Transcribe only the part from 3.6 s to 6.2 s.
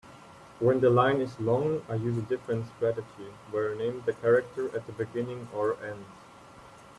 I name the character at the beginning or end.